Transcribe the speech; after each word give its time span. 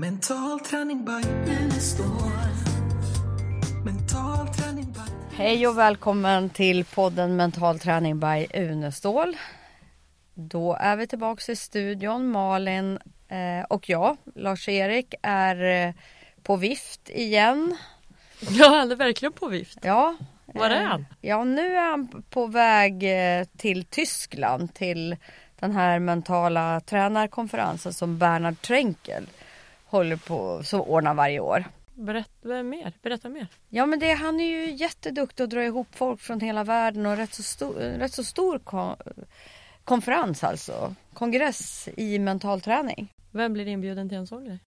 Mental 0.00 0.60
träning 0.60 1.04
by 1.04 1.28
Unestål. 1.52 2.06
Mental 3.84 4.48
träning 4.54 4.92
by... 4.92 5.36
Hej 5.36 5.66
och 5.66 5.78
välkommen 5.78 6.50
till 6.50 6.84
podden 6.84 7.36
Mental 7.36 7.78
träning 7.78 8.20
by 8.20 8.46
Unestål. 8.54 9.36
Då 10.34 10.74
är 10.80 10.96
vi 10.96 11.06
tillbaka 11.06 11.52
i 11.52 11.56
studion. 11.56 12.30
Malin 12.30 12.98
eh, 13.28 13.64
och 13.68 13.88
jag, 13.88 14.16
Lars-Erik, 14.34 15.14
är 15.22 15.86
eh, 15.86 15.94
på 16.42 16.56
vift 16.56 17.10
igen. 17.10 17.76
Ja, 18.50 18.68
han 18.68 18.90
är 18.90 18.96
verkligen 18.96 19.32
på 19.32 19.48
vift. 19.48 19.78
Ja. 19.82 20.16
Var 20.46 20.70
är 20.70 20.82
eh, 20.82 20.88
han? 20.88 21.06
Ja, 21.20 21.44
nu 21.44 21.76
är 21.76 21.90
han 21.90 22.22
på 22.30 22.46
väg 22.46 23.04
till 23.56 23.84
Tyskland 23.84 24.74
till 24.74 25.16
den 25.60 25.72
här 25.72 25.98
mentala 25.98 26.80
tränarkonferensen 26.80 27.92
som 27.92 28.18
Bernhard 28.18 28.60
Tränkel 28.62 29.26
håller 29.88 30.16
på, 30.16 30.62
som 30.62 30.80
ordnar 30.80 31.14
varje 31.14 31.40
år. 31.40 31.64
Berätta 31.94 32.62
mer. 32.62 32.92
Berätta 33.02 33.28
mer. 33.28 33.46
Ja 33.68 33.86
men 33.86 33.98
det, 33.98 34.12
han 34.12 34.40
är 34.40 34.44
ju 34.44 34.70
jätteduktig 34.70 35.44
att 35.44 35.50
dra 35.50 35.64
ihop 35.64 35.88
folk 35.90 36.20
från 36.20 36.40
hela 36.40 36.64
världen 36.64 37.06
och 37.06 37.16
rätt 37.16 37.34
så 37.34 37.42
stor, 37.42 37.74
rätt 37.74 38.12
så 38.12 38.24
stor 38.24 38.58
kon, 38.58 38.96
konferens 39.84 40.44
alltså. 40.44 40.94
Kongress 41.12 41.88
i 41.96 42.18
mental 42.18 42.60
träning. 42.60 43.12
Vem 43.30 43.52
blir 43.52 43.66
inbjuden 43.66 44.08
till 44.08 44.18
en 44.18 44.26
sån 44.26 44.44
grej? 44.44 44.58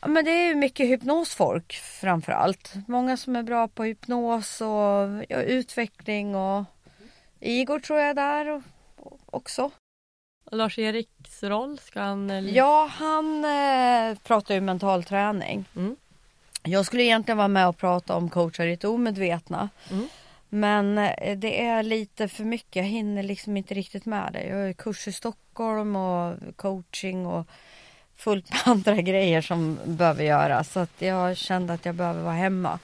Ja, 0.00 0.08
men 0.08 0.24
det 0.24 0.30
är 0.30 0.48
ju 0.48 0.54
mycket 0.54 0.86
hypnosfolk 0.86 1.72
framför 1.72 2.32
allt. 2.32 2.74
Många 2.88 3.16
som 3.16 3.36
är 3.36 3.42
bra 3.42 3.68
på 3.68 3.84
hypnos 3.84 4.60
och 4.60 5.24
ja, 5.28 5.42
utveckling 5.42 6.34
och 6.34 6.64
Igor 7.40 7.80
tror 7.80 7.98
jag 7.98 8.08
är 8.08 8.14
där 8.14 8.48
och, 8.48 8.62
och 8.96 9.20
också. 9.30 9.70
Lars-Eriks 10.52 11.42
roll, 11.42 11.78
ska 11.78 12.00
han... 12.00 12.30
eller- 12.30 12.52
Ja, 12.52 12.90
han 12.92 13.44
eh, 13.44 14.18
pratar 14.18 14.54
ju 14.54 14.60
mental 14.60 15.04
träning. 15.04 15.64
Mm. 15.76 15.96
Jag 16.62 16.86
skulle 16.86 17.02
egentligen 17.02 17.38
vara 17.38 17.48
med 17.48 17.68
och 17.68 17.76
prata 17.76 18.14
om 18.16 18.30
coachar 18.30 18.66
i 18.66 18.76
det 18.76 18.88
omedvetna. 18.88 19.68
Mm. 19.90 20.08
Men 20.48 20.98
eh, 20.98 21.36
det 21.38 21.64
är 21.64 21.82
lite 21.82 22.28
för 22.28 22.44
mycket. 22.44 22.76
Jag 22.76 22.84
hinner 22.84 23.22
liksom 23.22 23.56
inte 23.56 23.74
riktigt 23.74 24.06
med 24.06 24.32
det. 24.32 24.44
Jag 24.46 24.56
har 24.66 24.72
kurs 24.72 25.08
i 25.08 25.12
Stockholm 25.12 25.96
och 25.96 26.36
coaching 26.56 27.26
och 27.26 27.46
fullt 28.16 28.50
med 28.50 28.60
andra 28.64 28.94
grejer 28.94 29.40
som 29.40 29.78
behöver 29.84 30.24
göras. 30.24 30.72
Så 30.72 30.80
att 30.80 31.02
jag 31.02 31.36
kände 31.36 31.72
att 31.72 31.84
jag 31.84 31.94
behöver 31.94 32.22
vara 32.22 32.34
hemma. 32.34 32.78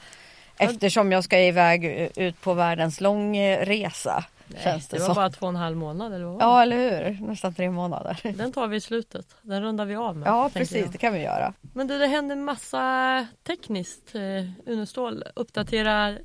Eftersom 0.59 1.13
jag 1.13 1.25
ska 1.25 1.39
iväg 1.41 2.11
ut 2.17 2.41
på 2.41 2.55
världens 2.55 3.01
lång 3.01 3.37
eh, 3.37 3.67
resa. 3.67 4.25
Känns 4.63 4.89
det 4.89 4.97
det 4.97 5.01
var 5.01 5.07
som. 5.07 5.15
bara 5.15 5.31
två 5.31 5.47
och 5.47 5.51
en 5.51 5.57
halv 5.57 5.77
månad 5.77 6.15
eller 6.15 6.25
vad 6.25 6.43
Ja, 6.43 6.63
eller 6.63 6.77
hur? 6.77 7.27
Nästan 7.27 7.55
tre 7.55 7.71
månader. 7.71 8.21
Den 8.37 8.53
tar 8.53 8.67
vi 8.67 8.77
i 8.77 8.81
slutet. 8.81 9.27
Den 9.43 9.63
rundar 9.63 9.85
vi 9.85 9.97
av 9.97 10.17
med. 10.17 10.29
Ja, 10.29 10.51
precis. 10.55 10.77
jag. 10.77 10.93
Det 10.93 10.99
kan 10.99 11.13
vi 11.13 11.21
göra. 11.23 11.55
Men 11.75 11.87
du, 11.87 11.99
det 11.99 12.07
händer 12.07 12.37
massa 12.37 13.27
tekniskt. 13.43 14.15
Eh, 14.15 14.71
Unestål 14.73 15.25
uppdaterar 15.35 16.19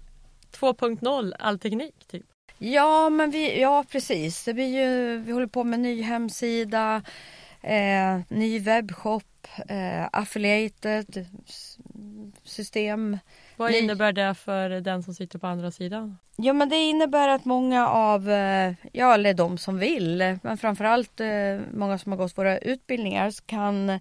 2.0 0.60 1.34
all 1.40 1.60
teknik 1.60 1.96
typ. 2.08 2.26
Ja, 2.58 3.10
men 3.10 3.32
vi, 3.32 3.62
ja 3.62 3.86
precis. 3.92 4.44
Det 4.46 4.54
blir 4.54 4.80
ju, 4.84 5.18
vi 5.18 5.32
håller 5.32 5.48
på 5.48 5.64
med 5.64 5.80
ny 5.80 6.02
hemsida, 6.02 7.02
eh, 7.62 8.20
ny 8.30 8.60
webbshop, 8.60 9.48
eh, 9.68 10.08
affiliated 10.12 11.26
system. 12.44 13.18
Vad 13.60 13.72
Nej. 13.72 13.80
innebär 13.84 14.12
det 14.14 14.34
för 14.36 14.70
den 14.70 15.04
som 15.04 15.14
sitter 15.14 15.40
på 15.40 15.48
andra 15.48 15.72
sidan? 15.72 16.18
Ja, 16.36 16.54
men 16.54 16.70
det 16.70 16.76
innebär 16.76 17.28
att 17.28 17.46
många 17.46 17.88
av, 17.88 18.30
eh, 18.32 18.74
ja, 18.92 19.14
eller 19.14 19.34
de 19.34 19.58
som 19.58 19.78
vill, 19.80 20.38
men 20.44 20.58
framförallt 20.58 21.20
eh, 21.20 21.28
många 21.74 21.98
som 21.98 22.12
har 22.12 22.18
gått 22.18 22.38
våra 22.38 22.58
utbildningar 22.58 23.34
kan 23.46 24.00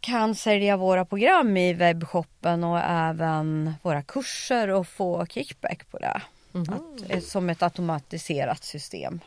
kan 0.00 0.34
sälja 0.34 0.76
våra 0.76 1.04
program 1.04 1.56
i 1.56 1.72
webbshoppen 1.72 2.64
och 2.64 2.78
även 2.78 3.74
våra 3.82 4.02
kurser 4.02 4.68
och 4.68 4.86
få 4.88 5.26
kickback 5.26 5.90
på 5.90 5.98
det. 5.98 6.22
Mhm. 6.52 6.62
Att, 6.74 7.10
eh, 7.10 7.20
som 7.20 7.50
ett 7.50 7.62
automatiserat 7.62 8.64
system. 8.64 9.20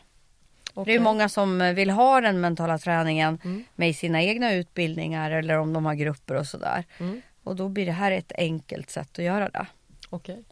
Det 0.74 0.80
Okej. 0.80 0.94
är 0.96 1.00
många 1.00 1.28
som 1.28 1.58
vill 1.74 1.90
ha 1.90 2.20
den 2.20 2.40
mentala 2.40 2.78
träningen 2.78 3.38
Mm. 3.44 3.64
med 3.74 3.96
sina 3.96 4.22
egna 4.22 4.52
utbildningar 4.54 5.30
eller 5.30 5.58
om 5.58 5.72
de 5.72 5.86
har 5.86 5.94
grupper 5.94 6.34
och 6.34 6.46
sådär. 6.46 6.84
Mm. 6.98 7.22
Och 7.44 7.56
då 7.56 7.68
blir 7.68 7.86
det 7.86 7.92
här 7.92 8.12
ett 8.12 8.32
enkelt 8.38 8.90
sätt 8.90 9.18
att 9.18 9.24
göra 9.24 9.48
det. 9.48 9.66
Okej. 10.10 10.44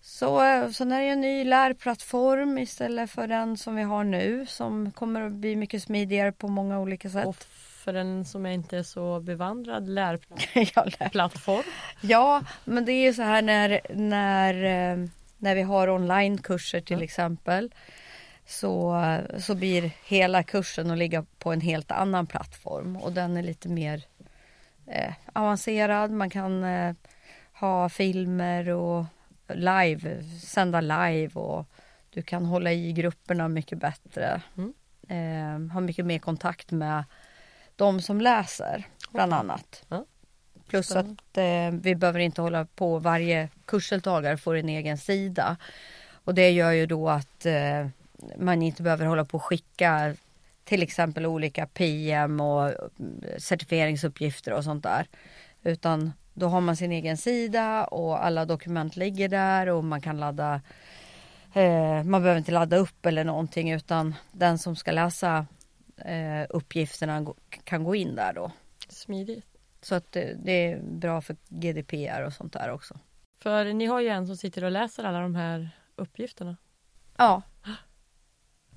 Så, 0.00 0.44
eh, 0.44 0.68
sen 0.70 0.92
är 0.92 0.98
det 0.98 1.04
ju 1.06 1.10
en 1.12 1.20
ny 1.20 1.44
lärplattform 1.44 2.58
istället 2.58 3.10
för 3.10 3.26
den 3.26 3.56
som 3.56 3.76
vi 3.76 3.82
har 3.82 4.04
nu 4.04 4.46
som 4.46 4.90
kommer 4.92 5.20
att 5.22 5.32
bli 5.32 5.56
mycket 5.56 5.82
smidigare 5.82 6.32
på 6.32 6.48
många 6.48 6.80
olika 6.80 7.10
sätt. 7.10 7.26
Och 7.26 7.36
för 7.84 7.94
en 7.94 8.24
som 8.24 8.46
inte 8.46 8.78
är 8.78 8.82
så 8.82 9.20
bevandrad 9.20 9.88
lärplattform. 9.88 11.62
Ja, 12.00 12.42
men 12.64 12.84
det 12.84 12.92
är 12.92 13.02
ju 13.02 13.14
så 13.14 13.22
här 13.22 13.42
när, 13.42 13.80
när, 13.94 14.54
eh, 14.54 15.06
när 15.38 15.54
vi 15.54 15.62
har 15.62 15.88
onlinekurser 15.88 16.80
till 16.80 16.94
Mm. 16.96 17.04
exempel. 17.04 17.74
Så, 18.46 18.96
så 19.38 19.54
blir 19.54 19.90
hela 20.04 20.42
kursen 20.42 20.90
att 20.90 20.98
ligga 20.98 21.24
på 21.38 21.52
en 21.52 21.60
helt 21.60 21.90
annan 21.90 22.26
plattform 22.26 22.96
och 22.96 23.12
den 23.12 23.36
är 23.36 23.42
lite 23.42 23.68
mer 23.68 24.02
eh, 24.86 25.12
avancerad. 25.32 26.10
Man 26.10 26.30
kan 26.30 26.64
eh, 26.64 26.94
ha 27.52 27.88
filmer 27.88 28.68
och 28.68 29.04
live, 29.48 30.22
sända 30.40 30.80
live 30.80 31.30
och 31.34 31.66
du 32.10 32.22
kan 32.22 32.44
hålla 32.44 32.72
i 32.72 32.92
grupperna 32.92 33.48
mycket 33.48 33.78
bättre. 33.78 34.42
Mm. 34.56 34.72
Eh, 35.08 35.72
ha 35.72 35.80
mycket 35.80 36.06
mer 36.06 36.18
kontakt 36.18 36.70
med 36.70 37.04
de 37.76 38.00
som 38.00 38.20
läser 38.20 38.86
bland 39.12 39.34
annat. 39.34 39.84
Ja. 39.88 40.04
Plus 40.68 40.86
Spännande. 40.86 41.12
att 41.12 41.38
eh, 41.38 41.80
vi 41.80 41.94
behöver 41.94 42.20
inte 42.20 42.42
hålla 42.42 42.64
på 42.64 42.98
varje 42.98 43.48
kursdeltagare 43.64 44.36
får 44.36 44.54
en 44.54 44.68
egen 44.68 44.98
sida. 44.98 45.56
Och 46.24 46.34
det 46.34 46.50
gör 46.50 46.70
ju 46.70 46.86
då 46.86 47.08
att 47.08 47.46
eh, 47.46 47.86
man 48.38 48.62
inte 48.62 48.82
behöver 48.82 49.06
hålla 49.06 49.24
på 49.24 49.36
och 49.36 49.42
skicka 49.42 50.14
till 50.64 50.82
exempel 50.82 51.26
olika 51.26 51.66
PM 51.66 52.40
och 52.40 52.64
mm, 52.64 53.22
certifieringsuppgifter 53.38 54.52
och 54.52 54.64
sånt 54.64 54.82
där. 54.82 55.06
Utan 55.62 56.12
då 56.34 56.46
har 56.46 56.60
man 56.60 56.76
sin 56.76 56.92
egen 56.92 57.16
sida 57.16 57.84
och 57.84 58.24
alla 58.24 58.44
dokument 58.44 58.96
ligger 58.96 59.28
där 59.28 59.68
och 59.68 59.84
man 59.84 60.00
kan 60.00 60.20
ladda 60.20 60.60
eh, 61.54 62.04
man 62.04 62.22
behöver 62.22 62.38
inte 62.38 62.52
ladda 62.52 62.76
upp 62.76 63.06
eller 63.06 63.24
någonting 63.24 63.70
utan 63.70 64.14
den 64.32 64.58
som 64.58 64.76
ska 64.76 64.92
läsa 64.92 65.46
eh, 65.96 66.46
uppgifterna 66.48 67.26
kan 67.64 67.84
gå 67.84 67.94
in 67.94 68.14
där 68.14 68.32
då. 68.32 68.50
Smidigt. 68.88 69.46
Så 69.80 69.94
att 69.94 70.12
det, 70.12 70.36
det 70.44 70.52
är 70.52 70.82
bra 70.82 71.20
för 71.20 71.36
GDPR 71.48 72.22
och 72.26 72.32
sånt 72.32 72.52
där 72.52 72.70
också. 72.70 72.98
För 73.42 73.64
ni 73.64 73.86
har 73.86 74.00
ju 74.00 74.08
en 74.08 74.26
som 74.26 74.36
sitter 74.36 74.64
och 74.64 74.70
läser 74.70 75.04
alla 75.04 75.20
de 75.20 75.34
här 75.34 75.70
uppgifterna. 75.96 76.56
Ja. 77.16 77.42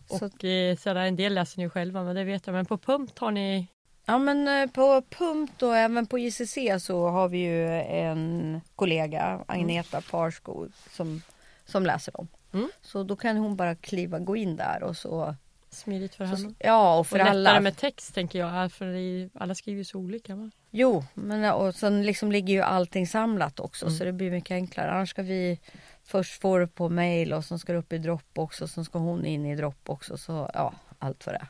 Och 0.10 0.44
eh, 0.46 0.76
så 0.78 0.94
där, 0.94 1.06
en 1.06 1.16
del 1.16 1.34
läser 1.34 1.58
ni 1.60 1.70
själva, 1.70 2.04
men 2.04 2.16
det 2.16 2.24
vet 2.24 2.48
jag. 2.48 2.54
Men 2.54 2.66
på 2.66 2.78
pump 2.78 3.20
har 3.20 3.32
ni... 3.32 3.68
ja 4.06 4.18
men 4.18 4.48
eh, 4.48 4.70
på 4.72 5.02
Pumpt 5.10 5.64
och 5.64 5.78
även 5.78 6.06
på 6.08 6.20
ICC 6.20 6.58
så 6.80 7.08
har 7.10 7.28
vi 7.30 7.38
ju 7.38 7.68
en 7.82 8.62
kollega, 8.76 9.44
Agneta 9.48 10.02
Parsko, 10.02 10.68
som, 10.92 11.22
som 11.66 11.86
läser 11.86 12.12
dem. 12.12 12.28
Mm. 12.54 12.70
Så 12.82 13.04
då 13.04 13.16
kan 13.16 13.38
hon 13.38 13.56
bara 13.56 13.76
kliva, 13.76 14.20
gå 14.20 14.36
in 14.36 14.56
där 14.56 14.84
och 14.84 14.98
så. 14.98 15.36
Smidigt 15.70 16.16
för 16.16 16.26
henne. 16.26 16.54
ja 16.60 17.00
och 17.00 17.08
för 17.08 17.20
och 17.20 17.26
alla. 17.26 17.34
lättare 17.40 17.60
med 17.62 17.78
text 17.78 18.14
tänker 18.14 18.40
jag, 18.40 18.72
för 18.72 18.86
i- 18.86 19.30
alla 19.34 19.56
skriver 19.56 19.78
ju 19.78 19.84
så 19.86 19.98
olika. 19.98 20.36
Va? 20.36 20.52
Jo, 20.72 21.04
men 21.14 21.54
och 21.54 21.76
sen 21.76 22.04
liksom 22.06 22.32
ligger 22.32 22.54
ju 22.54 22.62
allting 22.62 23.08
samlat 23.08 23.60
också 23.60 23.86
Mm. 23.86 23.98
så 23.98 24.04
det 24.04 24.12
blir 24.14 24.32
mycket 24.32 24.52
enklare. 24.52 24.92
Annars 24.92 25.10
ska 25.10 25.22
vi 25.22 25.60
först 26.06 26.42
få 26.42 26.58
det 26.58 26.68
på 26.68 26.90
mail 26.90 27.34
och 27.34 27.46
sen 27.46 27.60
ska 27.60 27.74
det 27.74 27.80
upp 27.80 27.94
i 27.94 27.98
Dropbox 27.98 28.62
och 28.62 28.70
sen 28.70 28.86
ska 28.86 29.00
hon 29.00 29.26
in 29.26 29.46
i 29.46 29.56
Dropbox 29.56 30.10
och 30.10 30.20
så 30.20 30.50
ja, 30.54 30.74
allt 31.00 31.24
för 31.24 31.32
det. 31.34 31.48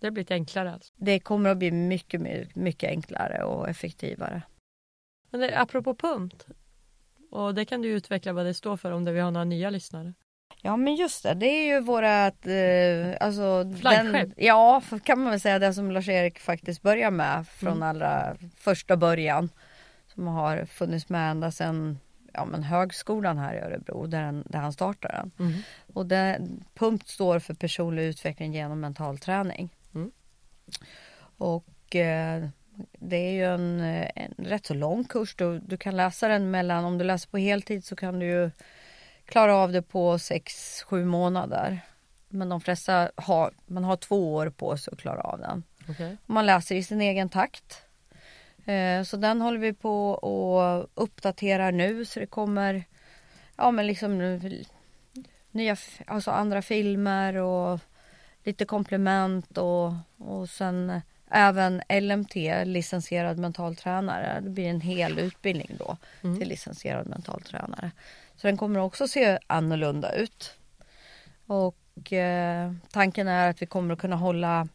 Det 0.00 0.06
har 0.06 0.10
blivit 0.10 0.30
enklare 0.30 0.72
alltså. 0.72 0.92
Det 0.96 1.20
kommer 1.20 1.50
att 1.50 1.58
bli 1.58 1.70
mycket, 1.70 2.20
mycket, 2.56 2.90
enklare 2.90 3.44
och 3.44 3.68
effektivare. 3.68 4.42
Men 5.30 5.40
det, 5.40 5.60
apropå 5.60 5.94
pump. 5.94 6.34
Och 7.30 7.54
det 7.54 7.64
kan 7.64 7.82
du 7.82 7.88
utveckla 7.88 8.32
vad 8.32 8.46
det 8.46 8.54
står 8.54 8.76
för 8.76 8.90
om 8.90 9.04
det 9.04 9.12
vi 9.12 9.20
har 9.20 9.30
några 9.30 9.44
nya 9.44 9.70
lyssnare. 9.70 10.14
Ja 10.62 10.76
men 10.76 10.94
just 10.94 11.22
det, 11.22 11.34
det 11.34 11.46
är 11.46 11.66
ju 11.74 11.80
vårat, 11.80 12.46
eh, 12.46 13.26
alltså. 13.26 13.64
Den, 13.64 14.34
ja, 14.36 14.82
kan 15.04 15.20
man 15.20 15.30
väl 15.30 15.40
säga 15.40 15.58
det 15.58 15.74
som 15.74 15.90
Lars-Erik 15.90 16.38
faktiskt 16.38 16.82
börjar 16.82 17.10
med 17.10 17.48
från 17.48 17.72
Mm. 17.72 17.82
allra 17.88 18.36
första 18.56 18.96
början. 18.96 19.48
Som 20.06 20.26
har 20.26 20.64
funnits 20.64 21.08
med 21.08 21.30
ända 21.30 21.50
sedan 21.50 21.98
ja, 22.32 22.44
men 22.44 22.62
högskolan 22.62 23.38
här 23.38 23.54
i 23.54 23.58
Örebro 23.58 24.06
där, 24.06 24.22
den, 24.22 24.44
där 24.46 24.58
han 24.58 24.72
startade 24.72 25.14
den. 25.14 25.48
Mm. 25.48 25.60
Och 25.94 26.06
det, 26.06 26.40
PUMP 26.74 27.08
står 27.08 27.38
för 27.38 27.54
personlig 27.54 28.02
utveckling 28.02 28.54
genom 28.54 28.80
mental 28.80 29.18
träning. 29.18 29.68
Mm. 29.94 30.10
Och 31.36 31.96
eh, 31.96 32.48
det 32.98 33.16
är 33.16 33.32
ju 33.32 33.44
en, 33.44 33.80
eh, 33.80 34.10
en 34.14 34.44
rätt 34.44 34.66
så 34.66 34.74
lång 34.74 35.04
kurs. 35.04 35.34
Du, 35.34 35.58
du 35.58 35.76
kan 35.76 35.96
läsa 35.96 36.28
den 36.28 36.50
mellan, 36.50 36.84
om 36.84 36.98
du 36.98 37.04
läser 37.04 37.30
på 37.30 37.38
heltid 37.38 37.84
så 37.84 37.96
kan 37.96 38.18
du 38.18 38.26
ju 38.26 38.50
klara 39.24 39.56
av 39.56 39.72
det 39.72 39.82
på 39.82 40.18
sex 40.18 40.82
sju 40.82 41.04
månader. 41.04 41.80
Men 42.28 42.48
de 42.48 42.60
flesta 42.60 43.10
har, 43.14 43.52
man 43.66 43.84
har 43.84 43.96
två 43.96 44.34
år 44.34 44.50
på 44.50 44.76
sig 44.76 44.92
att 44.92 45.00
klara 45.00 45.20
av 45.20 45.38
den. 45.38 45.62
Okej. 45.88 46.16
Man 46.26 46.46
läser 46.46 46.74
i 46.74 46.82
sin 46.82 47.00
egen 47.00 47.28
takt. 47.28 47.82
Eh, 48.66 49.02
så 49.02 49.16
den 49.16 49.40
håller 49.40 49.58
vi 49.58 49.72
på 49.72 50.10
och 50.10 50.90
uppdaterar 50.94 51.72
nu 51.72 52.04
så 52.04 52.20
det 52.20 52.26
kommer 52.26 52.84
ja 53.56 53.70
men 53.70 53.86
liksom 53.86 54.40
nya, 55.50 55.76
alltså 56.06 56.30
andra 56.30 56.62
filmer 56.62 57.36
och 57.36 57.80
lite 58.44 58.64
komplement 58.64 59.58
och, 59.58 59.92
och 60.18 60.48
sen 60.48 61.00
även 61.30 61.82
LMT, 62.00 62.34
licensierad 62.64 63.38
mentaltränare. 63.38 64.40
Det 64.40 64.50
blir 64.50 64.68
en 64.68 64.80
hel 64.80 65.18
utbildning 65.18 65.70
då 65.78 65.96
Mm. 66.24 66.38
till 66.38 66.48
licensierad 66.48 67.06
mentaltränare. 67.06 67.90
Så 68.36 68.46
den 68.46 68.56
kommer 68.56 68.80
också 68.80 69.08
se 69.08 69.38
annorlunda 69.46 70.12
ut. 70.14 70.54
Och 71.46 72.12
eh, 72.12 72.72
tanken 72.90 73.28
är 73.28 73.50
att 73.50 73.62
vi 73.62 73.66
kommer 73.66 73.94
att 73.94 74.00
kunna 74.00 74.16
hålla, 74.16 74.58
håll, 74.58 74.68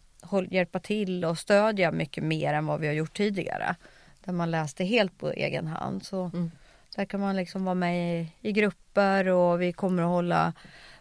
hjälpa 0.50 0.80
till 0.80 1.25
och 1.25 1.38
stödja 1.38 1.92
mycket 1.92 2.24
mer 2.24 2.54
än 2.54 2.66
vad 2.66 2.80
vi 2.80 2.88
har 2.88 2.94
gjort 2.94 3.18
tidigare. 3.18 3.75
Där 4.24 4.33
man 4.33 4.51
läste 4.51 4.83
helt 4.83 5.18
på 5.19 5.31
egen 5.31 5.68
hand. 5.68 6.04
Så 6.06 6.24
Mm. 6.33 6.51
där 6.95 7.06
kan 7.06 7.19
man 7.19 7.36
liksom 7.36 7.66
vara 7.66 7.75
med 7.75 8.22
i, 8.22 8.27
i 8.42 8.51
grupper 8.51 9.27
och 9.27 9.62
vi 9.62 9.74
kommer 9.74 10.04
att 10.04 10.10
hålla 10.10 10.54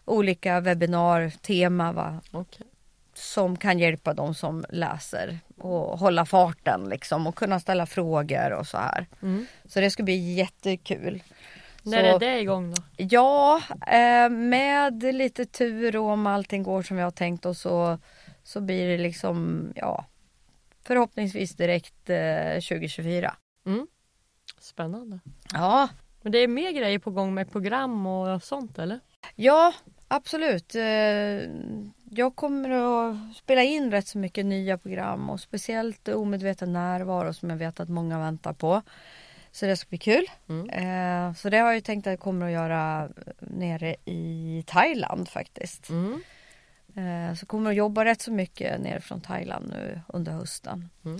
olika 0.04 0.60
webbinartema 0.60 1.92
va? 1.92 2.20
Okej. 2.32 2.66
som 3.16 3.56
kan 3.56 3.78
hjälpa 3.78 4.14
de 4.14 4.34
som 4.34 4.64
läser 4.68 5.38
och 5.58 5.98
hålla 5.98 6.24
farten 6.26 6.84
liksom 6.90 7.26
och 7.26 7.34
kunna 7.34 7.60
ställa 7.60 7.86
frågor 7.86 8.52
och 8.52 8.66
så 8.66 8.76
här. 8.78 9.06
Mm. 9.22 9.46
Så 9.68 9.80
det 9.80 9.90
ska 9.90 10.02
bli 10.02 10.34
jättekul. 10.34 11.22
När 11.82 12.04
är 12.04 12.18
det 12.18 12.40
igång 12.40 12.74
då? 12.74 12.82
Ja, 12.96 13.60
eh, 13.86 14.28
med 14.28 15.02
lite 15.02 15.44
tur 15.44 15.96
och 15.96 16.08
om 16.10 16.26
allting 16.26 16.62
går 16.62 16.82
som 16.82 16.96
vi 16.96 17.02
har 17.02 17.10
tänkt 17.10 17.46
oss 17.46 17.60
så, 17.60 17.98
så 18.44 18.60
blir 18.60 18.88
det 18.88 18.98
liksom, 19.02 19.68
ja, 19.76 20.06
förhoppningsvis 20.82 21.54
direkt 21.56 22.10
eh, 22.10 22.54
2024. 22.54 23.36
Mm. 23.66 23.86
Spännande. 24.58 25.18
Ja, 25.52 25.88
Men 26.22 26.32
det 26.32 26.38
är 26.38 26.48
mer 26.48 26.72
grejer 26.72 26.98
på 26.98 27.10
gång 27.10 27.34
med 27.34 27.52
program 27.52 28.06
och 28.06 28.42
sånt 28.42 28.78
eller? 28.78 29.00
ja, 29.34 29.74
absolut. 30.08 30.74
Eh, 30.74 30.82
jag 32.10 32.36
kommer 32.36 32.70
att 32.70 33.36
spela 33.36 33.62
in 33.62 33.90
rätt 33.90 34.06
så 34.06 34.18
mycket 34.18 34.46
nya 34.46 34.78
program 34.78 35.30
och 35.30 35.40
speciellt 35.40 36.08
omedveten 36.08 36.72
närvaro 36.72 37.32
som 37.32 37.50
jag 37.50 37.56
vet 37.56 37.80
att 37.80 37.88
många 37.88 38.18
väntar 38.18 38.52
på. 38.52 38.82
Så 39.52 39.66
det 39.66 39.76
ska 39.76 39.88
bli 39.88 39.98
kul. 39.98 40.26
Mm. 40.48 40.70
Eh, 40.70 41.34
så 41.34 41.50
det 41.50 41.58
har 41.58 41.72
jag 41.72 41.84
tänkt 41.84 42.06
att 42.06 42.10
jag 42.10 42.20
kommer 42.20 42.46
att 42.46 42.52
göra 42.52 43.08
nere 43.38 43.96
i 44.04 44.64
Thailand 44.66 45.28
faktiskt. 45.28 45.88
Mm. 45.88 46.20
Eh, 46.96 47.34
Så 47.34 47.46
kommer 47.46 47.70
att 47.70 47.76
jobba 47.76 48.04
rätt 48.04 48.20
så 48.22 48.32
mycket 48.32 48.80
nere 48.80 49.00
från 49.00 49.20
Thailand 49.20 49.68
nu 49.68 50.00
under 50.08 50.32
hösten. 50.32 50.90
Mm. 51.04 51.18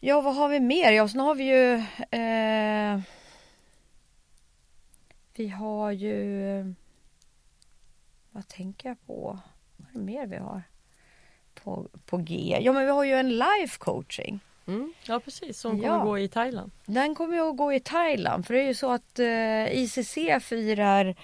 Ja, 0.00 0.20
vad 0.20 0.34
har 0.34 0.48
vi 0.48 0.60
mer? 0.60 0.92
Ja, 0.92 1.08
sen 1.08 1.20
har 1.20 1.34
vi 1.34 1.44
ju... 1.44 1.74
Eh, 2.10 3.00
vi 5.34 5.48
har 5.48 5.90
ju... 5.90 6.74
Vad 8.30 8.48
tänker 8.48 8.88
jag 8.88 9.06
på? 9.06 9.38
Vad 9.76 9.88
är 9.88 9.92
det 9.92 10.04
mer 10.04 10.26
vi 10.26 10.36
har? 10.36 10.62
På, 11.54 11.88
på 12.06 12.16
G. 12.16 12.58
Ja, 12.60 12.72
men 12.72 12.84
vi 12.84 12.90
har 12.90 13.04
ju 13.04 13.12
en 13.14 13.28
life 13.38 13.78
coaching. 13.78 14.40
Mm. 14.66 14.92
Ja 15.06 15.20
precis, 15.20 15.58
som 15.58 15.70
kommer 15.72 15.86
Ja. 15.98 16.04
gå 16.04 16.18
i 16.18 16.28
Thailand. 16.28 16.70
Den 16.86 17.14
kommer 17.14 17.34
ju 17.36 17.50
att 17.50 17.56
gå 17.56 17.72
i 17.72 17.80
Thailand. 17.80 18.46
För 18.46 18.54
det 18.54 18.60
är 18.60 18.66
ju 18.66 18.74
så 18.74 18.92
att 18.92 19.18
eh, 19.18 19.78
ICC 19.78 20.14
firar 20.40 21.14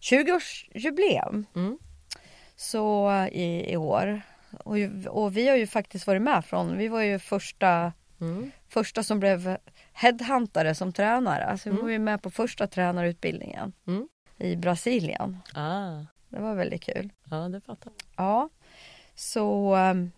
20-årsjubileum. 0.00 1.44
Mm. 1.54 1.78
Så 2.56 3.12
i, 3.32 3.72
i 3.72 3.76
år. 3.76 4.22
Och, 4.64 4.76
och 5.08 5.36
vi 5.36 5.48
har 5.48 5.56
ju 5.56 5.66
faktiskt 5.66 6.06
varit 6.06 6.22
med 6.22 6.44
från, 6.44 6.78
vi 6.78 6.88
var 6.88 7.00
ju 7.00 7.18
första, 7.18 7.92
Mm. 8.20 8.50
första 8.68 9.02
som 9.02 9.20
blev 9.20 9.56
headhuntare 9.92 10.74
som 10.74 10.92
tränare. 10.92 11.44
Alltså 11.44 11.68
vi 11.68 11.72
Mm. 11.72 11.82
var 11.84 11.90
ju 11.90 11.98
med 11.98 12.22
på 12.22 12.30
första 12.30 12.66
tränarutbildningen 12.66 13.72
Mm. 13.86 14.08
i 14.38 14.56
Brasilien. 14.56 15.38
Ah, 15.54 16.00
Det 16.28 16.40
var 16.40 16.54
väldigt 16.54 16.82
kul. 16.82 17.10
ja 17.30 17.36
det 17.36 17.60
fattar 17.60 17.92
jag. 18.16 18.26
Ja, 18.26 18.48
så 19.14 19.74
ehm, 19.74 20.12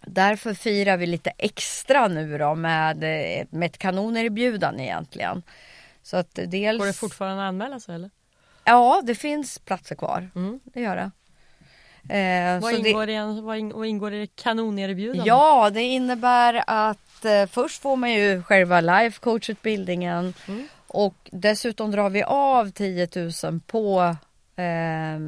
därför 0.00 0.54
firar 0.54 0.96
vi 0.96 1.06
lite 1.06 1.30
extra 1.38 2.08
nu 2.08 2.38
då 2.38 2.54
med, 2.54 3.04
eh, 3.04 3.46
med 3.50 3.66
ett 3.66 3.78
kanonerbjudande 3.78 4.82
egentligen. 4.82 5.42
Så 6.02 6.16
att 6.16 6.34
dels... 6.46 6.78
Går 6.78 6.86
det 6.86 6.92
fortfarande 6.92 7.42
att 7.44 7.48
anmäla 7.48 7.80
sig 7.80 7.94
eller? 7.94 8.10
Ja, 8.66 9.02
det 9.04 9.14
finns 9.14 9.58
platser 9.58 9.94
kvar. 9.94 10.30
Mm. 10.34 10.60
Det 10.64 10.80
gör 10.80 10.96
det. 10.96 11.10
Eh, 12.18 12.60
Vad, 12.60 12.74
så 12.76 12.82
det- 12.82 12.88
ingår 12.88 13.08
i 13.08 13.14
en, 13.14 13.44
vad, 13.44 13.58
in, 13.58 13.72
vad 13.72 13.86
ingår 13.86 14.12
i 14.14 14.18
det 14.20 14.36
kanonerbjudandet? 14.36 15.26
Ja, 15.26 15.70
det 15.70 15.82
innebär 15.82 16.62
att 16.66 17.24
eh, 17.24 17.46
först 17.46 17.82
får 17.82 17.96
man 17.96 18.12
ju 18.12 18.42
själva 18.42 18.80
life 18.80 19.20
coachutbildningen 19.20 20.34
Mm. 20.48 20.68
och 20.86 21.14
dessutom 21.32 21.90
drar 21.90 22.10
vi 22.10 22.22
av 22.22 22.70
10 22.70 23.08
000 23.44 23.60
på 23.66 24.16
eh, 24.56 25.18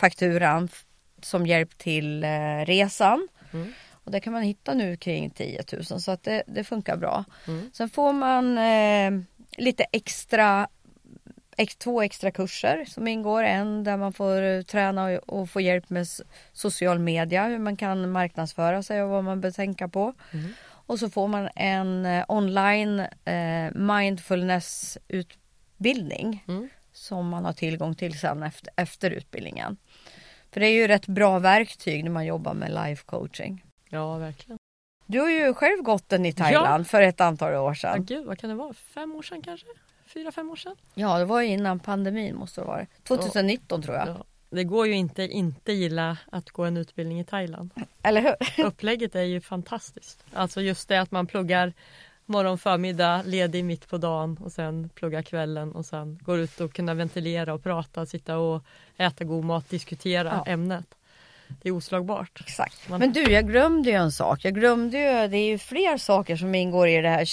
fakturan 0.00 0.68
som 1.22 1.46
hjälp 1.46 1.78
till 1.78 2.24
eh, 2.24 2.64
resan. 2.66 3.28
Mm. 3.52 3.72
Och 4.04 4.10
det 4.10 4.20
kan 4.20 4.32
man 4.32 4.42
hitta 4.42 4.74
nu 4.74 4.96
kring 4.96 5.30
10 5.30 5.62
000 5.90 6.00
så 6.00 6.10
att 6.10 6.22
det, 6.22 6.42
det 6.46 6.64
funkar 6.64 6.96
bra. 6.96 7.24
Mm. 7.48 7.70
Sen 7.72 7.88
får 7.90 8.12
man 8.12 8.58
eh, 8.58 9.10
lite 9.56 9.84
extra 9.92 10.62
ex, 10.62 10.70
två 11.66 12.02
extra 12.02 12.30
kurser 12.30 12.84
som 12.84 13.08
ingår. 13.08 13.42
En 13.42 13.84
där 13.84 13.96
man 13.96 14.12
får 14.12 14.42
eh, 14.42 14.62
träna 14.62 15.18
och, 15.26 15.50
få 15.50 15.60
hjälp 15.60 15.90
med 15.90 16.06
social 16.52 16.98
media, 16.98 17.46
hur 17.46 17.58
man 17.58 17.76
kan 17.76 18.10
marknadsföra 18.10 18.82
sig 18.82 19.02
och 19.02 19.10
vad 19.10 19.24
man 19.24 19.40
bör 19.40 19.50
tänka 19.50 19.88
på. 19.88 20.14
Mm. 20.32 20.52
Och 20.86 20.98
så 20.98 21.10
får 21.10 21.28
man 21.28 21.48
en 21.56 22.06
eh, 22.06 22.24
online 22.28 23.00
eh, 23.24 23.70
mindfulness-utbildning 23.74 26.44
Mm. 26.48 26.68
som 26.92 27.28
man 27.28 27.44
har 27.44 27.52
tillgång 27.52 27.94
till 27.94 28.18
sen 28.18 28.42
efter, 28.42 28.72
efter 28.76 29.10
utbildningen. 29.10 29.76
För 30.52 30.60
det 30.60 30.66
är 30.66 30.72
ju 30.72 30.88
rätt 30.88 31.06
bra 31.06 31.38
verktyg 31.38 32.04
när 32.04 32.10
man 32.10 32.26
jobbar 32.26 32.54
med 32.54 32.70
life 32.86 33.04
coaching. 33.06 33.64
Ja 33.88 34.16
verkligen. 34.16 34.58
Du 35.06 35.20
har 35.20 35.30
ju 35.30 35.54
själv 35.54 35.82
gått 35.82 36.08
den 36.08 36.26
i 36.26 36.32
Thailand 36.32 36.86
för 36.86 37.02
ett 37.02 37.20
antal 37.20 37.54
år 37.54 37.70
Ja. 37.70 37.74
sedan. 37.74 38.04
gud 38.04 38.26
vad 38.26 38.38
kan 38.38 38.50
det 38.50 38.56
vara? 38.56 38.72
Fem 38.74 39.14
år 39.14 39.22
sedan 39.22 39.42
kanske? 39.42 39.66
Fyra, 40.14 40.32
fem 40.32 40.50
år 40.50 40.56
sedan? 40.56 40.76
Ja, 40.94 41.18
det 41.18 41.24
var 41.24 41.40
ju 41.40 41.46
innan 41.48 41.78
pandemin 41.80 42.36
måste 42.36 42.60
det 42.60 42.64
vara. 42.66 42.86
2019 43.04 43.82
tror 43.82 43.96
jag. 43.96 44.08
Ja. 44.08 44.24
Det 44.50 44.64
går 44.64 44.86
ju 44.86 44.92
inte 44.92 45.22
inte 45.22 45.72
gilla 45.72 46.16
att 46.32 46.50
gå 46.50 46.64
en 46.64 46.76
utbildning 46.76 47.20
i 47.20 47.24
Thailand. 47.24 47.70
Eller 48.02 48.20
hur? 48.56 48.64
Upplägget 48.66 49.14
är 49.14 49.22
ju 49.22 49.40
fantastiskt. 49.40 50.24
Alltså 50.32 50.60
just 50.60 50.88
det 50.88 51.00
att 51.00 51.10
man 51.10 51.26
pluggar 51.26 51.72
morgon, 52.26 52.58
förmiddag, 52.58 53.22
ledig 53.26 53.64
mitt 53.64 53.88
på 53.88 53.98
dagen 53.98 54.36
och 54.44 54.52
sen 54.52 54.88
pluggar 54.88 55.22
kvällen 55.22 55.72
och 55.72 55.86
sen 55.86 56.18
går 56.22 56.38
ut 56.38 56.60
och 56.60 56.72
kunna 56.72 56.94
ventilera 56.94 57.54
och 57.54 57.62
prata, 57.62 58.06
sitta 58.06 58.38
och 58.38 58.64
äta 58.96 59.24
god 59.24 59.44
mat, 59.44 59.68
diskutera 59.68 60.28
Ja. 60.46 60.52
ämnet. 60.52 60.94
Det 61.62 61.68
är 61.68 61.72
oslagbart. 61.72 62.40
Exakt. 62.40 62.88
Man- 62.88 63.00
Men 63.00 63.12
du, 63.12 63.22
jag 63.22 63.46
glömde 63.48 63.90
ju 63.90 63.96
en 63.96 64.12
sak. 64.12 64.44
Jag 64.44 64.54
glömde 64.54 64.98
ju, 64.98 65.28
det 65.28 65.36
är 65.38 65.46
ju 65.48 65.58
fler 65.58 65.96
saker 65.96 66.36
som 66.36 66.54
ingår 66.54 66.88
i 66.88 67.00
det 67.00 67.08
här 67.08 67.26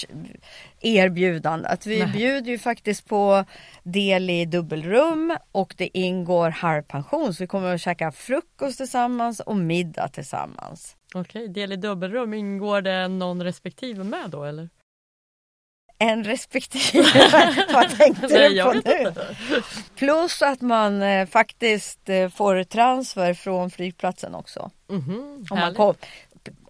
erbjudandet. 0.82 1.86
Vi 1.86 2.00
Nej. 2.04 2.12
bjuder 2.14 2.52
ju 2.52 2.58
faktiskt 2.60 3.08
på 3.08 3.46
del 3.84 4.30
i 4.30 4.46
dubbelrum 4.46 5.38
och 5.52 5.74
det 5.78 5.98
ingår 5.98 6.50
halvpension. 6.50 7.34
Så 7.34 7.44
vi 7.44 7.48
kommer 7.48 7.76
att 7.76 7.82
käka 7.82 8.12
frukost 8.12 8.78
tillsammans 8.78 9.40
och 9.40 9.56
middag 9.58 10.08
tillsammans. 10.08 10.96
Okej, 11.14 11.48
del 11.48 11.72
i 11.72 11.76
dubbelrum, 11.76 12.34
ingår 12.34 12.82
det 12.82 13.08
någon 13.08 13.44
respektive 13.44 14.04
med 14.04 14.30
då 14.30 14.44
eller? 14.44 14.70
En 16.00 16.24
respektive, 16.24 17.04
vad 17.74 17.98
tänkte 17.98 18.28
du 18.28 18.64
på 18.64 18.74
nu? 18.74 19.14
Plus 19.96 20.42
att 20.42 20.62
man 20.62 21.02
eh, 21.02 21.28
faktiskt 21.28 22.10
eh, 22.10 22.30
får 22.30 22.64
transfer 22.64 23.34
från 23.34 23.72
flygplatsen 23.72 24.36
också. 24.36 24.72
Mhm, 24.90 25.46
Om 25.50 25.60
man, 25.60 25.74
kom, 25.74 25.94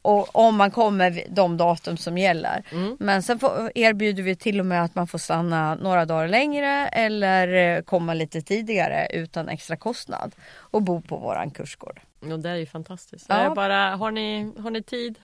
och, 0.01 0.35
om 0.35 0.55
man 0.55 0.71
kommer 0.71 1.23
de 1.29 1.57
datum 1.57 1.97
som 1.97 2.17
gäller. 2.17 2.63
Mm. 2.71 2.97
Men 2.99 3.23
sen 3.23 3.39
får, 3.39 3.71
erbjuder 3.75 4.23
vi 4.23 4.35
till 4.35 4.59
och 4.59 4.65
med 4.65 4.83
att 4.83 4.95
man 4.95 5.07
får 5.07 5.17
stanna 5.17 5.75
några 5.75 6.05
dagar 6.05 6.27
längre 6.27 6.87
eller 6.87 7.75
eh, 7.77 7.81
komma 7.81 8.13
lite 8.13 8.41
tidigare 8.41 9.07
utan 9.13 9.49
extra 9.49 9.75
kostnad 9.75 10.35
och 10.55 10.81
bo 10.81 11.01
på 11.01 11.17
våran 11.17 11.51
kursgård. 11.51 11.99
Och 12.31 12.39
det 12.39 12.49
är 12.49 12.55
ju 12.55 12.65
fantastiskt. 12.65 13.25
Ja. 13.29 13.43
Jag 13.43 13.55
bara, 13.55 13.95
har, 13.95 14.11
ni, 14.11 14.51
har 14.59 14.71
ni 14.71 14.83
tid 14.83 15.19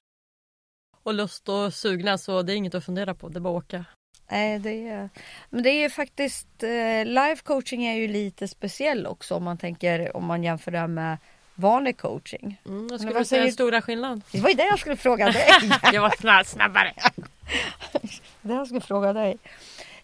och 1.03 1.13
lust 1.13 1.49
och 1.49 1.73
sugna 1.73 2.17
så 2.17 2.41
det 2.41 2.53
är 2.53 2.55
inget 2.55 2.75
att 2.75 2.85
fundera 2.85 3.13
på, 3.13 3.29
det 3.29 3.37
är 3.37 3.41
bara 3.41 3.57
att 3.57 3.63
åka. 3.63 3.85
Nej, 4.31 4.59
det 4.59 4.87
är, 4.87 5.09
men 5.49 5.63
det 5.63 5.69
är 5.69 5.81
ju 5.81 5.89
faktiskt, 5.89 6.63
eh, 6.63 7.05
life 7.05 7.43
coaching 7.43 7.85
är 7.85 7.95
ju 7.95 8.07
lite 8.07 8.47
speciell 8.47 9.07
också 9.07 9.35
om 9.35 9.43
man 9.43 9.57
tänker, 9.57 10.17
om 10.17 10.25
man 10.25 10.43
jämför 10.43 10.71
det 10.71 10.87
med 10.87 11.17
vanlig 11.55 11.97
coaching. 11.97 12.61
Mm, 12.65 12.87
jag 12.91 12.99
skulle 12.99 13.13
säga 13.13 13.25
säger- 13.25 13.43
den 13.43 13.51
stora 13.51 13.81
skillnaden. 13.81 14.21
Det 14.31 14.39
var 14.39 14.49
ju 14.49 14.55
det 14.55 14.65
jag 14.65 14.79
skulle 14.79 14.95
fråga 14.95 15.31
dig. 15.31 15.47
Jag 15.93 16.01
var 16.01 16.13
snabb, 16.19 16.45
snabbare. 16.45 16.93
det 18.41 18.53
jag 18.53 18.67
skulle 18.67 18.81
fråga 18.81 19.13
dig. 19.13 19.37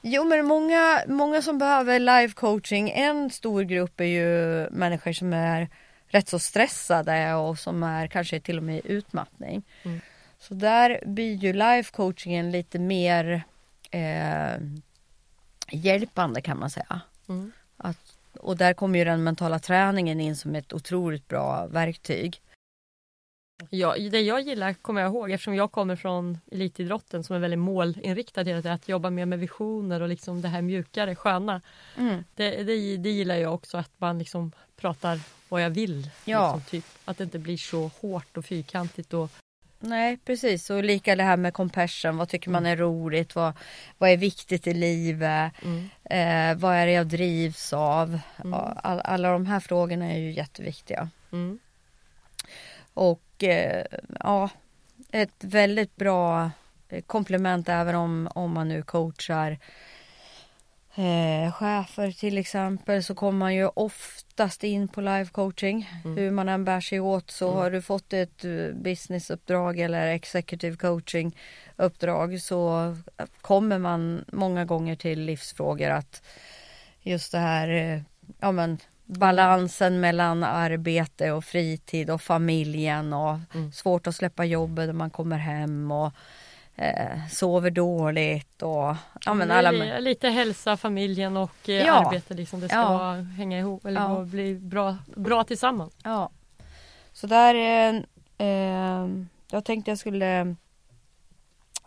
Jo 0.02 0.24
men 0.24 0.46
många, 0.46 1.02
många 1.08 1.42
som 1.42 1.58
behöver 1.58 2.00
life 2.00 2.36
coaching, 2.36 2.90
en 2.90 3.30
stor 3.30 3.62
grupp 3.64 4.00
är 4.00 4.06
ju 4.06 4.68
människor 4.70 5.14
som 5.14 5.34
är 5.34 5.70
rätt 6.08 6.28
så 6.28 6.40
stressade 6.40 7.34
och 7.34 7.60
som 7.60 7.84
är 7.84 8.08
kanske 8.08 8.40
till 8.40 8.58
och 8.58 8.64
med 8.64 8.76
i 8.78 8.82
utmattning. 8.86 9.64
Mm. 9.84 10.02
Så 10.40 10.54
där 10.54 11.00
blir 11.06 11.36
ju 11.36 11.54
life 11.54 11.92
coachingen 11.92 12.52
lite 12.52 12.80
mer 12.80 13.44
eh, 13.92 14.62
hjälpande 15.72 16.42
kan 16.42 16.60
man 16.60 16.70
säga. 16.70 17.02
Mm. 17.30 17.52
Att, 17.78 18.18
och 18.34 18.58
där 18.58 18.74
kommer 18.74 19.00
ju 19.00 19.06
den 19.06 19.24
mentala 19.24 19.60
träningen 19.60 20.20
in 20.20 20.36
som 20.36 20.56
ett 20.56 20.74
otroligt 20.74 21.28
bra 21.28 21.68
verktyg. 21.68 22.42
Ja, 23.70 23.96
det 24.12 24.22
jag 24.22 24.42
gillar 24.42 24.74
kommer 24.74 25.02
jag 25.02 25.10
ihåg 25.10 25.32
eftersom 25.32 25.56
jag 25.56 25.72
kommer 25.72 25.96
från 25.96 26.38
elitidrotten 26.52 27.24
som 27.24 27.36
är 27.36 27.40
väldigt 27.40 27.60
målinriktad 27.60 28.44
hela 28.44 28.62
tiden, 28.62 28.76
att 28.76 28.90
jobba 28.90 29.10
mer 29.10 29.26
med 29.26 29.40
visioner 29.40 30.02
och 30.02 30.10
liksom 30.10 30.42
det 30.42 30.48
här 30.48 30.62
mjukare, 30.62 31.16
sköna. 31.16 31.62
Mm. 31.98 32.24
Det, 32.36 32.64
det, 32.64 32.98
det 32.98 33.10
gillar 33.10 33.36
jag 33.36 33.54
också 33.54 33.78
att 33.78 33.92
man 33.98 34.20
liksom 34.20 34.52
pratar 34.76 35.20
vad 35.50 35.62
jag 35.62 35.70
vill. 35.70 36.10
Ja. 36.26 36.56
Liksom, 36.56 36.72
typ. 36.72 36.86
Att 37.06 37.18
det 37.18 37.24
inte 37.24 37.40
blir 37.40 37.58
så 37.58 37.92
hårt 38.02 38.38
och 38.38 38.46
fyrkantigt. 38.46 39.14
Och, 39.14 39.32
Nej 39.80 40.18
precis 40.26 40.70
och 40.70 40.84
lika 40.84 41.16
det 41.16 41.24
här 41.24 41.38
med 41.38 41.54
compassion. 41.54 42.18
Vad 42.18 42.30
tycker 42.30 42.50
man 42.50 42.66
är 42.66 42.78
roligt? 42.78 43.36
Vad, 43.36 43.54
vad 43.98 44.10
är 44.10 44.18
viktigt 44.18 44.68
i 44.68 44.74
livet? 44.74 45.54
mm, 45.64 45.90
Eh, 46.04 46.58
vad 46.62 46.76
är 46.76 46.86
det 46.86 46.92
jag 46.92 47.08
drivs 47.08 47.74
av? 47.74 48.20
Mm. 48.44 48.54
All, 48.54 49.00
alla 49.04 49.32
de 49.32 49.46
här 49.46 49.60
frågorna 49.60 50.06
är 50.06 50.18
ju 50.18 50.32
jätteviktiga. 50.32 51.10
mm, 51.32 51.60
Och 52.94 53.44
eh, 53.44 53.86
ja, 54.20 54.50
ett 55.12 55.44
väldigt 55.44 55.96
bra 55.96 56.52
eh, 56.90 57.02
komplement 57.02 57.70
även 57.70 57.96
om, 57.96 58.30
om 58.36 58.52
man 58.52 58.68
nu 58.70 58.82
coachar 58.82 59.60
eh, 61.00 61.52
chefer 61.52 62.12
till 62.12 62.38
exempel 62.38 63.04
så 63.04 63.16
kommer 63.16 63.40
man 63.40 63.56
ju 63.56 63.68
oftast 63.68 64.64
in 64.64 64.88
på 64.88 65.02
live 65.02 65.26
coaching. 65.26 65.90
Mm. 66.06 66.18
Hur 66.18 66.32
man 66.32 66.50
än 66.50 66.66
bär 66.66 66.82
sig 66.82 67.00
åt 67.00 67.32
så 67.32 67.48
Mm. 67.48 67.58
har 67.60 67.72
du 67.72 67.82
fått 67.82 68.14
ett 68.14 68.46
eh, 68.46 68.74
businessuppdrag 68.76 69.80
eller 69.80 70.08
executive 70.08 70.76
coaching 70.78 71.36
uppdrag 71.78 72.42
så 72.42 72.96
kommer 73.42 73.78
man 73.80 74.26
många 74.32 74.66
gånger 74.66 74.96
till 74.96 75.20
livsfrågor 75.22 75.90
att 75.90 76.24
just 77.02 77.32
det 77.32 77.38
här 77.40 77.70
eh, 77.70 78.02
ja 78.40 78.52
men 78.52 78.78
balansen 79.06 80.00
mellan 80.00 80.44
arbete 80.44 81.32
och 81.32 81.46
fritid 81.46 82.10
och 82.10 82.22
familjen 82.22 83.14
och 83.14 83.38
Mm. 83.56 83.72
svårt 83.72 84.08
att 84.08 84.16
släppa 84.16 84.46
jobbet 84.46 84.86
när 84.86 84.94
man 84.94 85.10
kommer 85.10 85.38
hem 85.38 85.92
och 85.92 86.14
eh, 86.82 87.28
sover 87.32 87.72
dåligt 87.72 88.62
och 88.62 88.96
ja 89.26 89.34
men 89.34 89.52
alla 89.52 89.72
li- 89.72 90.02
Lite 90.02 90.30
hälsa, 90.30 90.78
familjen 90.78 91.38
och 91.38 91.70
eh, 91.70 91.76
Ja. 91.76 91.94
arbete. 91.94 92.34
Liksom. 92.34 92.60
Det 92.60 92.68
ska 92.70 92.78
Ja. 92.78 92.98
vara, 92.98 93.16
hänga 93.22 93.60
ihop 93.60 93.86
eller 93.86 94.02
Ja. 94.02 94.24
bli 94.24 94.56
bra, 94.56 94.98
bra 95.16 95.44
tillsammans. 95.44 95.94
Ja. 96.04 96.30
Så 97.14 97.28
där 97.28 97.56
eh, 97.56 98.02
eh, 98.48 99.08
jag 99.52 99.66
tänkte 99.66 99.92
jag 99.92 99.98
skulle 99.98 100.56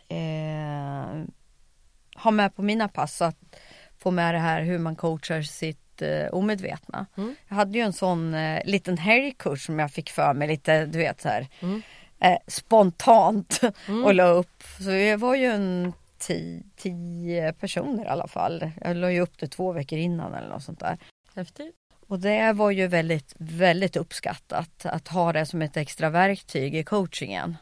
eh, 0.09 1.23
ha 2.17 2.31
med 2.31 2.57
på 2.57 2.63
mina 2.63 2.89
pass 2.89 3.23
att 3.23 3.57
få 3.99 4.11
med 4.11 4.35
det 4.35 4.39
här 4.39 4.63
hur 4.63 4.79
man 4.79 4.97
coachar 4.97 5.43
sitt 5.43 6.03
eh, 6.03 6.27
omedvetna. 6.33 7.07
Mm. 7.17 7.35
Jag 7.49 7.57
hade 7.57 7.79
ju 7.79 7.85
en 7.85 7.93
sån 7.93 8.35
eh, 8.35 8.61
liten 8.65 8.99
helgkurs 8.99 9.67
som 9.67 9.79
jag 9.79 9.91
fick 9.91 10.11
för 10.11 10.35
mig 10.35 10.49
lite, 10.49 10.87
du 10.87 10.99
vet 10.99 11.21
så 11.21 11.29
här 11.29 11.49
Mm. 11.61 11.83
Eh, 12.23 12.39
spontant 12.47 13.61
Mm. 13.89 14.05
och 14.05 14.15
la 14.15 14.29
upp. 14.29 14.63
Så 14.79 14.85
det 14.91 15.17
var 15.17 15.35
ju 15.35 15.47
en 15.47 15.93
tio, 16.19 16.63
tio 16.77 17.53
personer 17.53 18.05
i 18.05 18.09
alla 18.09 18.29
fall. 18.29 18.71
Jag 18.81 18.97
la 18.97 19.11
ju 19.11 19.21
upp 19.21 19.39
det 19.39 19.49
två 19.49 19.73
veckor 19.73 19.99
innan 19.99 20.35
eller 20.35 20.49
något 20.49 20.63
sånt 20.63 20.81
där. 20.81 20.99
Häftigt. 21.35 21.75
Och 22.07 22.19
det 22.19 22.53
var 22.53 22.71
ju 22.71 22.87
väldigt, 22.87 23.35
väldigt 23.39 23.97
uppskattat 23.97 24.87
att 24.87 25.09
ha 25.09 25.33
det 25.33 25.47
som 25.47 25.63
ett 25.63 25.77
extra 25.77 26.11
verktyg 26.11 26.75
i 26.75 26.85
coachingen. 26.85 27.57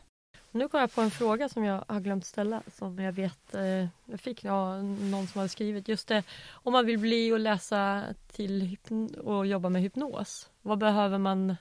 Nu 0.52 0.68
kom 0.68 0.80
jag 0.80 0.92
på 0.94 1.00
en 1.00 1.10
fråga 1.10 1.48
som 1.48 1.64
jag 1.64 1.84
har 1.88 2.00
glömt 2.00 2.26
ställa 2.26 2.62
som 2.78 2.98
jag 2.98 3.12
vet 3.12 3.54
eh, 3.54 3.86
jag 4.04 4.20
fick 4.20 4.44
ja, 4.44 4.82
någon 4.82 5.26
som 5.26 5.38
hade 5.38 5.48
skrivit 5.48 5.88
just 5.88 6.08
det 6.08 6.22
om 6.50 6.72
man 6.72 6.86
vill 6.86 6.98
bli 6.98 7.32
och 7.32 7.38
läsa 7.40 8.04
till 8.32 8.76
och 9.24 9.46
jobba 9.46 9.68
med 9.68 9.82
hypnos. 9.82 10.48
Vad 10.62 10.78
behöver 10.78 11.18
man 11.18 11.56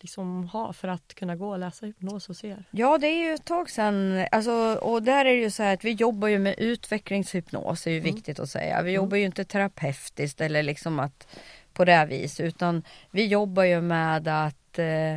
liksom 0.00 0.48
ha 0.48 0.72
för 0.72 0.88
att 0.88 1.14
kunna 1.14 1.36
gå 1.36 1.48
och 1.50 1.58
läsa 1.58 1.86
hypnos 1.86 2.28
hos 2.28 2.44
er? 2.44 2.64
Ja, 2.70 2.98
det 2.98 3.06
är 3.06 3.28
ju 3.28 3.34
ett 3.34 3.44
tag 3.44 3.70
sedan. 3.70 4.26
Alltså, 4.32 4.52
och 4.82 5.02
där 5.02 5.24
är 5.24 5.30
det 5.34 5.40
ju 5.40 5.50
så 5.50 5.62
här 5.62 5.74
att 5.74 5.84
vi 5.84 5.90
jobbar 5.92 6.28
ju 6.28 6.38
med 6.38 6.54
utvecklingshypnos, 6.58 7.86
är 7.86 7.90
ju 7.90 7.98
Mm. 8.00 8.14
viktigt 8.14 8.38
att 8.40 8.50
säga. 8.50 8.82
Vi 8.82 8.92
jobbar 8.92 9.16
ju 9.16 9.24
inte 9.24 9.44
terapeutiskt 9.44 10.40
eller 10.40 10.62
liksom 10.62 10.98
att 11.00 11.28
på 11.72 11.84
det 11.84 11.92
här 11.92 12.06
vis, 12.06 12.40
utan 12.40 12.82
vi 13.10 13.26
jobbar 13.26 13.62
ju 13.64 13.80
med 13.80 14.28
att 14.28 14.78
eh, 14.78 15.14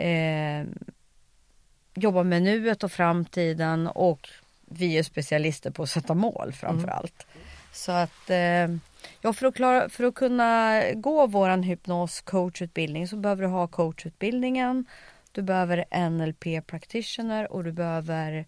eh, 0.00 0.66
jobba 1.94 2.22
med 2.22 2.42
nuet 2.42 2.84
och 2.84 2.92
framtiden 2.92 3.86
och 3.86 4.28
vi 4.72 4.98
är 4.98 5.02
specialister 5.02 5.70
på 5.70 5.82
att 5.82 5.90
sätta 5.90 6.14
mål 6.14 6.52
framför 6.52 6.88
Mm. 6.88 6.98
Så 7.72 7.92
att 7.92 8.30
eh, 8.30 8.68
ja, 9.20 9.32
för 9.34 9.46
att, 9.46 9.54
klara, 9.54 9.88
för 9.88 10.04
att 10.04 10.14
kunna 10.14 10.82
gå 10.94 11.26
våran 11.26 11.62
hypnoscoachutbildning 11.62 13.08
så 13.08 13.16
behöver 13.16 13.42
du 13.42 13.48
ha 13.48 13.66
coachutbildningen. 13.66 14.84
Du 15.32 15.42
behöver 15.42 16.08
NLP 16.10 16.66
practitioner 16.66 17.52
och 17.52 17.64
du 17.64 17.72
behöver 17.72 18.46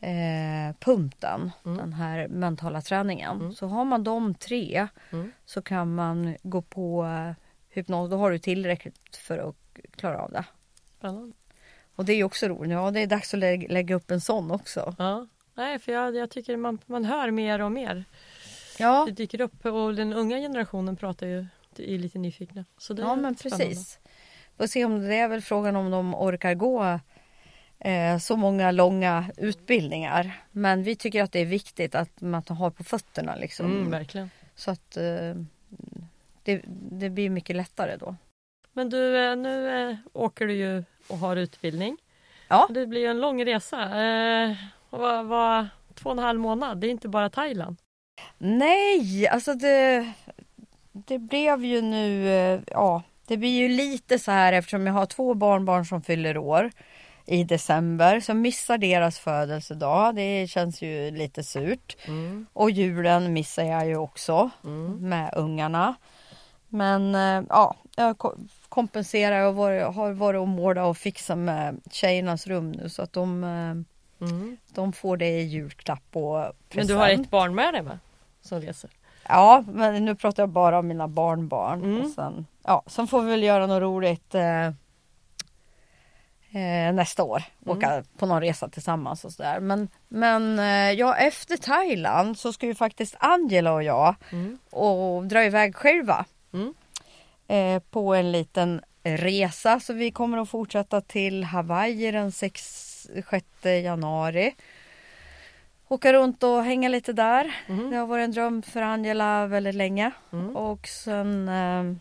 eh, 0.00 0.76
pumpen, 0.80 1.50
Mm. 1.64 1.76
den 1.78 1.92
här 1.92 2.28
mentala 2.28 2.80
träningen. 2.80 3.40
Mm. 3.40 3.52
Så 3.52 3.66
har 3.66 3.84
man 3.84 4.04
de 4.04 4.34
tre 4.34 4.88
Mm. 5.12 5.32
så 5.46 5.62
kan 5.62 5.94
man 5.94 6.36
gå 6.42 6.62
på 6.62 7.06
hypnos. 7.70 8.10
Då 8.10 8.16
har 8.16 8.30
du 8.30 8.38
tillräckligt 8.38 9.16
för 9.16 9.38
att 9.38 9.56
klara 9.96 10.18
av 10.22 10.30
det. 10.32 10.44
Spännande. 10.98 11.32
Och 11.96 12.04
det 12.04 12.12
är 12.12 12.16
ju 12.16 12.24
också 12.24 12.48
roligt. 12.48 12.72
Ja, 12.72 12.90
det 12.90 13.00
är 13.00 13.06
dags 13.06 13.34
att 13.34 13.40
lä- 13.40 13.66
lägga 13.68 13.94
upp 13.94 14.10
en 14.10 14.20
sån 14.20 14.50
också. 14.50 14.94
Ja. 14.98 15.26
Nej, 15.54 15.78
för 15.78 15.92
jag, 15.92 16.16
jag 16.16 16.30
tycker 16.30 16.56
man, 16.56 16.78
man 16.86 17.04
hör 17.04 17.30
mer 17.30 17.60
och 17.62 17.72
mer. 17.72 18.04
Ja, 18.78 19.04
Det 19.06 19.12
dyker 19.12 19.40
upp 19.40 19.66
och 19.66 19.94
den 19.94 20.12
unga 20.12 20.36
generationen 20.36 20.96
pratar 20.96 21.26
ju 21.26 21.46
är 21.78 21.98
lite 21.98 22.18
nyfikna. 22.18 22.64
Så 22.78 22.92
det 22.94 23.02
ja 23.02 23.16
men 23.16 23.36
spännande. 23.36 23.64
precis. 23.64 23.98
Får 24.56 24.66
se 24.66 24.84
om 24.84 25.08
det 25.08 25.14
är 25.14 25.28
väl 25.28 25.42
frågan 25.42 25.76
om 25.76 25.90
de 25.90 26.14
orkar 26.14 26.54
gå 26.54 27.00
eh, 27.78 28.18
så 28.18 28.36
många 28.36 28.70
långa 28.70 29.30
utbildningar. 29.36 30.42
Men 30.52 30.82
vi 30.82 30.96
tycker 30.96 31.22
att 31.22 31.32
det 31.32 31.40
är 31.40 31.46
viktigt 31.46 31.94
att 31.94 32.20
man 32.20 32.42
har 32.48 32.70
på 32.70 32.84
fötterna 32.84 33.36
liksom. 33.36 33.66
Mm, 33.66 33.90
verkligen. 33.90 34.30
Så 34.54 34.70
att 34.70 34.96
eh, 34.96 35.34
det, 36.42 36.62
det 36.90 37.10
blir 37.10 37.30
mycket 37.30 37.56
lättare 37.56 37.96
då. 37.96 38.16
Men 38.72 38.90
du, 38.90 39.30
eh, 39.30 39.36
nu 39.36 39.90
eh, 39.90 39.96
åker 40.12 40.46
du 40.46 40.54
ju 40.54 40.84
och 41.08 41.18
har 41.18 41.36
utbildning. 41.36 41.96
Ja. 42.48 42.68
Det 42.70 42.86
blir 42.86 43.00
ju 43.00 43.06
en 43.06 43.20
lång 43.20 43.44
resa. 43.44 44.02
Eh, 44.02 44.56
vad, 44.90 45.26
vad, 45.26 45.68
två 45.94 46.10
och 46.10 46.16
en 46.16 46.22
halv 46.22 46.40
månad, 46.40 46.78
det 46.78 46.86
är 46.86 46.90
inte 46.90 47.08
bara 47.08 47.30
Thailand. 47.30 47.76
Nej, 48.38 49.28
alltså 49.28 49.54
det, 49.54 50.12
det 50.92 51.18
blev 51.18 51.64
ju 51.64 51.80
nu, 51.82 52.28
eh, 52.28 52.60
ja, 52.66 53.02
det 53.26 53.36
blir 53.36 53.50
ju 53.62 53.68
lite 53.68 54.18
så 54.18 54.30
här 54.30 54.52
eftersom 54.52 54.86
jag 54.86 54.94
har 54.94 55.06
två 55.06 55.34
barnbarn 55.34 55.84
som 55.86 56.02
fyller 56.02 56.38
år 56.38 56.70
i 57.26 57.44
december 57.44 58.20
så 58.20 58.34
missar 58.34 58.78
deras 58.78 59.18
födelsedag. 59.18 60.14
Det 60.14 60.46
känns 60.50 60.82
ju 60.82 61.10
lite 61.10 61.42
surt. 61.44 61.96
Mm. 62.06 62.46
Och 62.52 62.70
julen 62.70 63.32
missar 63.32 63.62
jag 63.64 63.86
ju 63.86 63.96
också 63.96 64.50
Mm. 64.64 65.08
med 65.08 65.32
ungarna. 65.36 65.94
Men 66.68 67.14
eh, 67.14 67.42
ja, 67.48 67.74
jag 67.96 68.18
ko- 68.18 68.36
kompenserar 68.68 69.42
och 69.46 69.54
har 69.94 70.12
varit 70.12 70.38
och 70.40 70.48
målat 70.48 70.86
och 70.86 70.96
fixat 70.96 71.38
med 71.38 71.80
tjejernas 71.90 72.46
rum 72.46 72.72
nu 72.72 72.88
så 72.88 73.02
att 73.02 73.12
de, 73.12 73.44
eh, 73.44 74.28
Mm. 74.28 74.56
de 74.74 74.92
får 74.92 75.16
det 75.16 75.28
i 75.28 75.42
julklapp 75.42 76.02
och 76.16 76.32
present. 76.68 76.74
Men 76.74 76.86
du 76.86 76.94
har 76.94 77.08
ett 77.08 77.30
barn 77.30 77.54
med 77.54 77.74
dig 77.74 77.82
va? 77.82 77.98
Som 78.40 78.60
reser? 78.60 78.90
Ja, 79.28 79.64
men 79.72 80.04
nu 80.04 80.14
pratar 80.14 80.42
jag 80.42 80.50
bara 80.50 80.78
om 80.78 80.86
mina 80.86 81.08
barnbarn. 81.08 81.82
Mm. 81.84 82.00
Och 82.02 82.10
sen, 82.10 82.46
ja, 82.64 82.82
sen 82.86 83.06
får 83.06 83.22
vi 83.22 83.30
väl 83.30 83.42
göra 83.42 83.66
något 83.66 83.82
roligt 83.82 84.34
eh, 84.34 84.66
eh, 86.50 86.92
nästa 86.94 87.22
år. 87.24 87.42
Mm. 87.66 87.78
Åka 87.78 88.04
på 88.18 88.26
någon 88.26 88.40
resa 88.40 88.68
tillsammans 88.68 89.24
och 89.24 89.32
sådär. 89.32 89.60
Men, 89.60 89.88
men 90.08 90.58
eh, 90.58 90.92
ja, 90.98 91.16
efter 91.16 91.56
Thailand 91.56 92.38
så 92.38 92.52
ska 92.52 92.66
ju 92.66 92.74
faktiskt 92.74 93.16
Angela 93.18 93.72
och 93.72 93.82
jag 93.82 94.14
Mm. 94.32 94.58
och 94.70 95.26
dra 95.26 95.44
iväg 95.44 95.76
själva. 95.76 96.24
Mm. 96.52 96.74
Eh, 97.48 97.82
på 97.90 98.14
en 98.14 98.32
liten 98.32 98.80
resa. 99.02 99.80
Så 99.80 99.92
vi 99.92 100.10
kommer 100.10 100.38
att 100.38 100.48
fortsätta 100.48 101.00
till 101.00 101.44
Hawaii 101.44 102.10
den 102.10 102.32
6, 102.32 102.62
6 103.30 103.46
januari. 103.64 104.54
Åka 105.88 106.12
runt 106.12 106.42
och 106.42 106.64
hänga 106.64 106.88
lite 106.88 107.12
där. 107.12 107.54
Mm. 107.66 107.90
Det 107.90 107.96
har 107.96 108.06
varit 108.06 108.24
en 108.24 108.32
dröm 108.32 108.62
för 108.62 108.82
Angela 108.82 109.46
väldigt 109.46 109.74
länge. 109.74 110.10
Mm. 110.32 110.56
Och 110.56 110.88
sen 110.88 111.48
eh, 111.48 111.96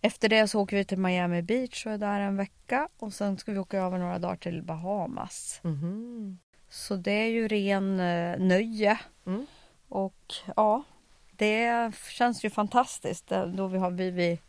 efter 0.00 0.28
det 0.28 0.48
så 0.48 0.60
åker 0.60 0.76
vi 0.76 0.84
till 0.84 0.98
Miami 0.98 1.42
Beach 1.42 1.86
och 1.86 1.92
är 1.92 1.98
där 1.98 2.20
en 2.20 2.36
vecka. 2.36 2.88
Och 2.98 3.12
sen 3.12 3.38
ska 3.38 3.52
vi 3.52 3.58
åka 3.58 3.78
över 3.78 3.98
några 3.98 4.18
dagar 4.18 4.36
till 4.36 4.62
Bahamas. 4.62 5.60
Mhm. 5.62 6.38
Så 6.68 6.96
det 6.96 7.12
är 7.12 7.28
ju 7.28 7.48
ren 7.48 8.00
eh, 8.00 8.38
nöje. 8.38 8.98
Mm. 9.26 9.46
Och 9.88 10.34
ja, 10.56 10.82
det 11.30 11.92
känns 12.10 12.44
ju 12.44 12.50
fantastiskt 12.50 13.32
eh, 13.32 13.46
då 13.46 13.66
vi 13.66 13.78
har 13.78 13.90
blivit 13.90 14.42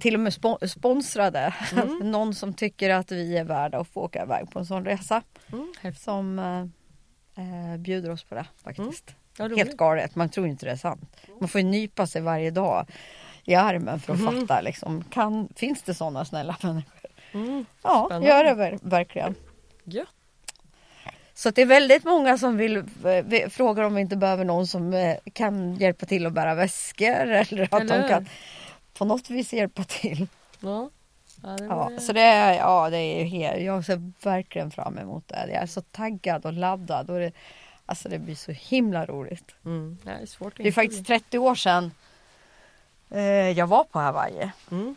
till 0.00 0.14
och 0.14 0.20
med 0.20 0.32
spo- 0.32 0.66
sponsrade. 0.66 1.54
Mm. 1.72 1.98
Någon 2.10 2.34
som 2.34 2.54
tycker 2.54 2.90
att 2.90 3.12
vi 3.12 3.36
är 3.38 3.44
värda 3.44 3.78
att 3.78 3.88
få 3.88 4.00
åka 4.00 4.22
iväg 4.22 4.50
på 4.50 4.58
en 4.58 4.66
sån 4.66 4.84
resa. 4.84 5.22
Mm. 5.52 5.94
Som 5.94 6.38
eh, 6.38 6.60
eh, 7.44 7.76
bjuder 7.78 8.10
oss 8.10 8.24
på 8.24 8.34
det 8.34 8.46
faktiskt. 8.64 9.14
Ja, 9.38 9.44
roligt. 9.44 9.58
Helt 9.58 9.76
galet, 9.76 10.14
man 10.16 10.28
tror 10.28 10.46
inte 10.46 10.66
det 10.66 10.72
är 10.72 10.76
sant. 10.76 11.16
Man 11.40 11.48
får 11.48 11.60
ju 11.60 11.66
nypa 11.66 12.06
sig 12.06 12.22
varje 12.22 12.50
dag 12.50 12.86
i 13.44 13.54
armen 13.54 14.00
för 14.00 14.12
att 14.12 14.20
Mhm. 14.20 14.46
fatta 14.46 14.60
liksom, 14.60 15.04
kan, 15.10 15.48
finns 15.56 15.82
det 15.82 15.94
sådana 15.94 16.24
snälla 16.24 16.56
människor? 16.62 17.10
Mm, 17.32 17.64
Ja, 17.82 18.04
Spännande. 18.06 18.28
gör 18.28 18.44
det 18.44 18.54
ver- 18.54 18.78
verkligen. 18.82 19.34
gött. 19.84 20.08
Så 21.34 21.50
det 21.50 21.62
är 21.62 21.66
väldigt 21.66 22.04
många 22.04 22.38
som 22.38 22.56
vill 22.56 22.76
eh, 22.76 23.48
frågar 23.48 23.82
om 23.84 23.94
vi 23.94 24.00
inte 24.00 24.16
behöver 24.16 24.44
någon 24.44 24.66
som 24.66 24.92
eh, 24.94 25.16
kan 25.32 25.74
hjälpa 25.74 26.06
till 26.06 26.26
att 26.26 26.32
bära 26.32 26.54
väskor 26.54 27.06
eller 27.26 27.62
att 27.62 27.80
Eller 27.80 28.02
de 28.02 28.08
kan 28.08 28.26
på 28.94 29.04
något 29.04 29.30
vis 29.30 29.52
hjälpa 29.52 29.84
till. 29.84 30.28
Ja. 30.60 30.90
Ja, 31.42 31.48
det 31.48 31.64
Ja, 31.64 31.90
så 32.00 32.12
det 32.12 32.20
är, 32.20 32.54
ja, 32.54 32.90
det 32.90 32.98
är 32.98 33.24
helt, 33.24 33.62
jag 33.62 33.84
ser 33.84 34.12
verkligen 34.22 34.70
fram 34.70 34.98
emot 34.98 35.28
det. 35.28 35.46
Jag 35.48 35.62
är 35.62 35.66
så 35.66 35.80
taggad 35.80 36.46
och 36.46 36.52
laddad. 36.52 37.10
Och 37.10 37.18
det, 37.18 37.32
alltså 37.86 38.08
det 38.08 38.18
blir 38.18 38.34
så 38.34 38.52
himla 38.52 39.06
roligt. 39.06 39.54
Mm, 39.64 39.98
det 40.02 40.10
är 40.10 40.26
svårt 40.26 40.56
Det 40.56 40.68
är 40.68 40.72
faktiskt 40.72 41.06
30 41.06 41.38
år 41.38 41.54
sedan 41.54 41.90
eh, 43.10 43.20
jag 43.50 43.66
var 43.66 43.84
på 43.84 43.98
Hawaii. 43.98 44.50
Mm. 44.70 44.96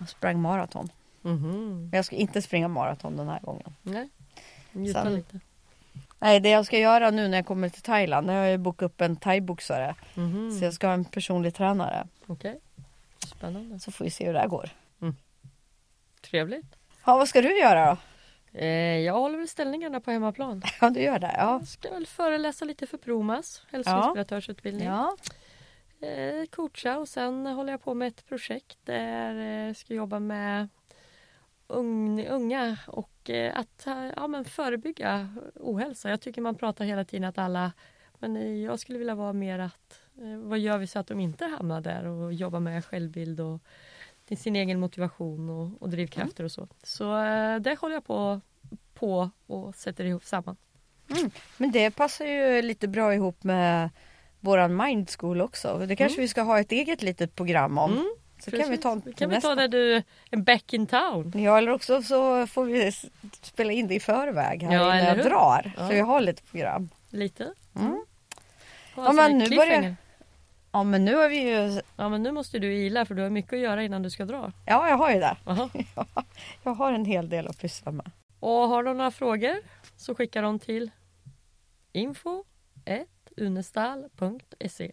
och 0.00 0.08
sprang 0.08 0.40
maraton. 0.40 0.88
Mhm. 1.22 1.80
Men 1.90 1.96
jag 1.96 2.04
ska 2.04 2.16
inte 2.16 2.42
springa 2.42 2.68
maraton 2.68 3.16
den 3.16 3.28
här 3.28 3.40
gången. 3.40 3.74
Nej. 3.82 4.08
Njuta 4.72 5.02
Sen- 5.02 5.14
lite. 5.14 5.40
Nej, 6.18 6.40
det 6.40 6.48
jag 6.48 6.66
ska 6.66 6.78
göra 6.78 7.10
nu 7.10 7.28
när 7.28 7.38
jag 7.38 7.46
kommer 7.46 7.68
till 7.68 7.82
Thailand, 7.82 8.30
jag 8.30 8.60
bokat 8.60 8.86
upp 8.86 9.00
en 9.00 9.16
thaiboxare. 9.16 9.94
Mhm. 10.14 10.58
Så 10.58 10.64
jag 10.64 10.74
ska 10.74 10.86
ha 10.86 10.94
en 10.94 11.04
personlig 11.04 11.54
tränare. 11.54 12.06
Okej. 12.26 12.60
Spännande. 13.50 13.78
Så 13.78 13.92
får 13.92 14.04
vi 14.04 14.10
se 14.10 14.26
hur 14.26 14.32
det 14.32 14.38
här 14.38 14.48
går. 14.48 14.70
Trevligt. 16.20 16.76
Ja, 17.06 17.16
vad 17.16 17.28
ska 17.28 17.42
du 17.42 17.58
göra 17.58 17.90
då? 17.90 17.96
Eh, 18.58 18.98
jag 18.98 19.14
håller 19.14 19.38
väl 19.38 19.48
ställningarna 19.48 20.00
på 20.00 20.10
hemmaplan. 20.10 20.62
Ja, 20.80 20.90
du 20.90 21.00
gör 21.00 21.18
det. 21.18 21.34
Ja. 21.38 21.58
Jag 21.58 21.68
ska 21.68 21.90
väl 21.90 22.06
föreläsa 22.06 22.64
lite 22.64 22.86
för 22.86 22.98
Promas, 22.98 23.62
hälsoinspiratörsutbildning. 23.72 24.86
Ja. 24.86 25.16
Eh, 26.00 26.46
coacha 26.50 26.98
och 26.98 27.08
sen 27.08 27.46
håller 27.46 27.72
jag 27.72 27.82
på 27.82 27.94
med 27.94 28.08
ett 28.08 28.26
projekt 28.26 28.78
där 28.84 29.34
jag 29.34 29.68
eh, 29.68 29.74
ska 29.74 29.94
jobba 29.94 30.18
med 30.18 30.68
ung, 31.66 32.26
unga 32.26 32.76
och 32.86 33.30
eh, 33.30 33.58
att 33.58 33.86
eh, 33.86 34.06
ja, 34.16 34.26
men 34.26 34.44
förebygga 34.44 35.28
ohälsa. 35.54 36.10
Jag 36.10 36.20
tycker 36.20 36.40
man 36.40 36.54
pratar 36.54 36.84
hela 36.84 37.04
tiden 37.04 37.24
att 37.24 37.38
alla 37.38 37.72
men 38.18 38.62
jag 38.62 38.80
skulle 38.80 38.98
vilja 38.98 39.14
vara 39.14 39.32
mer 39.32 39.58
att 39.58 40.00
vad 40.42 40.58
gör 40.58 40.78
vi 40.78 40.86
så 40.86 40.98
att 40.98 41.06
de 41.06 41.20
inte 41.20 41.44
hamnar 41.44 41.80
där 41.80 42.04
och 42.06 42.32
jobba 42.32 42.60
med 42.60 42.84
självbild 42.84 43.40
och 43.40 43.60
sin 44.38 44.56
egen 44.56 44.80
motivation 44.80 45.50
och, 45.50 45.82
och 45.82 45.90
drivkrafter 45.90 46.44
och 46.44 46.52
så. 46.52 46.68
Så 46.82 47.18
eh, 47.24 47.56
det 47.56 47.78
håller 47.80 47.94
jag 47.94 48.06
på, 48.06 48.40
på 48.94 49.30
och 49.46 49.74
sätter 49.74 50.04
ihop 50.04 50.24
samman. 50.24 50.56
Men 51.56 51.70
det 51.72 51.90
passar 51.90 52.24
ju 52.24 52.62
lite 52.62 52.88
bra 52.88 53.14
ihop 53.14 53.44
med 53.44 53.90
våran 54.40 54.76
Mind 54.76 55.10
School 55.10 55.40
också. 55.40 55.86
Det 55.88 55.96
kanske 55.96 56.20
vi 56.20 56.28
ska 56.28 56.42
ha 56.42 56.60
ett 56.60 56.72
eget 56.72 57.02
litet 57.02 57.34
program 57.34 57.78
om. 57.78 57.92
Mm, 57.92 58.14
så 58.38 58.50
kan 58.50 58.70
vi 58.70 58.78
ta 58.78 58.94
Precis. 59.00 59.14
kan 59.18 59.30
vi 59.30 59.40
ta 59.40 59.54
där 59.54 59.68
du 59.68 60.02
är 60.30 60.36
back 60.36 60.72
in 60.72 60.86
town. 60.86 61.32
Ja, 61.34 61.58
eller 61.58 61.72
också 61.72 62.02
så 62.02 62.46
får 62.46 62.64
vi 62.64 62.92
spela 63.42 63.72
in 63.72 63.88
det 63.88 63.94
i 63.94 64.00
förväg 64.00 64.62
här 64.62 64.74
Ja, 64.74 64.82
innan 64.96 65.08
jag 65.08 65.14
hur? 65.14 65.24
drar. 65.24 65.72
Ja. 65.76 65.88
Så 65.88 65.94
jag 65.94 66.04
har 66.04 66.20
lite 66.20 66.42
program. 66.42 66.88
Lite. 67.10 67.52
Mm. 67.76 68.04
Ja, 68.96 69.08
en 69.10 69.16
men 69.16 69.38
nu 69.38 69.56
börjar-. 69.56 69.96
Ja, 70.74 70.84
men 70.84 71.04
nu 71.04 71.14
har 71.14 71.28
vi 71.28 71.36
ju... 71.36 71.82
Ja 71.96 72.08
men 72.08 72.22
nu 72.22 72.32
måste 72.32 72.58
du 72.58 72.74
ila 72.74 73.04
för 73.04 73.14
du 73.14 73.22
har 73.22 73.30
mycket 73.30 73.52
att 73.52 73.58
göra 73.58 73.82
innan 73.82 74.02
du 74.02 74.10
ska 74.10 74.24
dra. 74.24 74.52
Ja, 74.66 74.88
jag 74.88 74.96
har 74.96 75.10
ju 75.10 75.20
det. 75.20 75.36
Aha. 75.44 75.70
Jag 76.62 76.74
har 76.74 76.92
en 76.92 77.04
hel 77.04 77.28
del 77.28 77.46
att 77.46 77.58
pyssla 77.58 77.92
med. 77.92 78.10
Och 78.40 78.50
har 78.50 78.82
de 78.82 78.96
några 78.96 79.10
frågor 79.10 79.56
så 79.96 80.14
skickar 80.14 80.42
de 80.42 80.58
till 80.58 80.90
info 81.92 82.44
unestal.se 83.36 84.92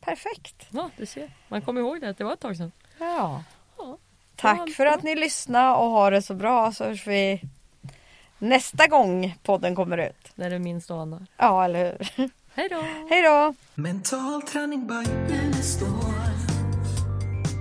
Perfekt. 0.00 0.66
Ja, 0.70 0.90
du 0.96 1.06
ser. 1.06 1.30
Man 1.48 1.62
kommer 1.62 1.80
ihåg 1.80 2.00
det, 2.00 2.08
att 2.08 2.18
det 2.18 2.24
var 2.24 2.32
ett 2.32 2.40
tag 2.40 2.56
sedan. 2.56 2.72
Ja. 2.98 3.44
Ja. 3.78 3.98
Tack 4.36 4.70
för 4.70 4.86
att 4.86 5.02
ni 5.02 5.14
lyssnade 5.14 5.76
och 5.76 5.90
ha 5.90 6.10
det 6.10 6.22
så 6.22 6.34
bra 6.34 6.72
så 6.72 6.84
hörs 6.84 7.06
vi 7.06 7.40
nästa 8.38 8.86
gång 8.86 9.38
podden 9.42 9.74
kommer 9.74 9.98
ut. 9.98 10.32
När 10.34 10.50
du 10.50 10.58
minst 10.58 10.90
anar. 10.90 11.26
Ja, 11.36 11.64
eller 11.64 12.08
hur? 12.16 12.30
Hej 12.54 12.68
då! 12.68 12.80
Hej 13.08 13.22
då! 13.22 13.54
Mental 13.74 14.42
träning 14.42 14.86
by 14.86 15.34
Unestål. 15.34 15.88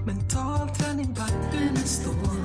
Mental 0.05 0.69
träning 0.69 1.13
by 1.13 1.57
Unestål. 1.57 2.40